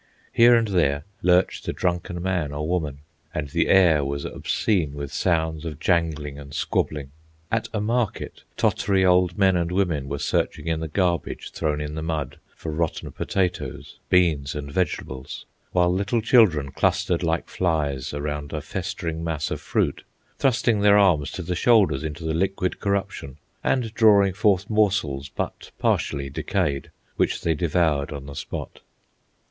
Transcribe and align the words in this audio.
Here 0.33 0.55
and 0.55 0.67
there 0.69 1.03
lurched 1.21 1.67
a 1.67 1.73
drunken 1.73 2.23
man 2.23 2.51
or 2.51 2.67
woman, 2.67 3.01
and 3.35 3.49
the 3.49 3.67
air 3.67 4.03
was 4.03 4.25
obscene 4.25 4.95
with 4.95 5.13
sounds 5.13 5.63
of 5.63 5.79
jangling 5.79 6.39
and 6.39 6.55
squabbling. 6.55 7.11
At 7.51 7.67
a 7.71 7.79
market, 7.81 8.41
tottery 8.57 9.05
old 9.05 9.37
men 9.37 9.55
and 9.55 9.71
women 9.71 10.09
were 10.09 10.17
searching 10.17 10.65
in 10.65 10.79
the 10.79 10.87
garbage 10.87 11.51
thrown 11.51 11.79
in 11.79 11.93
the 11.93 12.01
mud 12.01 12.39
for 12.55 12.71
rotten 12.71 13.11
potatoes, 13.11 13.99
beans, 14.09 14.55
and 14.55 14.71
vegetables, 14.71 15.45
while 15.71 15.93
little 15.93 16.19
children 16.19 16.71
clustered 16.71 17.21
like 17.21 17.47
flies 17.47 18.11
around 18.11 18.53
a 18.53 18.61
festering 18.63 19.23
mass 19.23 19.51
of 19.51 19.61
fruit, 19.61 20.03
thrusting 20.39 20.79
their 20.79 20.97
arms 20.97 21.29
to 21.33 21.43
the 21.43 21.53
shoulders 21.53 22.03
into 22.03 22.23
the 22.23 22.33
liquid 22.33 22.79
corruption, 22.79 23.37
and 23.63 23.93
drawing 23.93 24.33
forth 24.33 24.67
morsels 24.67 25.29
but 25.29 25.69
partially 25.77 26.27
decayed, 26.27 26.89
which 27.17 27.41
they 27.41 27.53
devoured 27.53 28.11
on 28.11 28.25
the 28.25 28.33
spot. 28.33 28.79